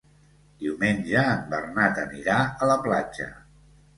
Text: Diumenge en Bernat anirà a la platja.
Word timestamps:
Diumenge 0.63 1.25
en 1.33 1.43
Bernat 1.51 2.01
anirà 2.05 2.39
a 2.67 2.71
la 2.73 2.81
platja. 2.87 3.29